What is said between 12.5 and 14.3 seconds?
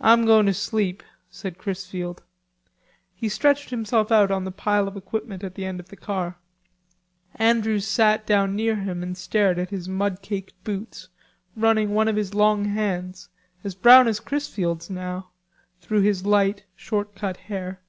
hands, as brown as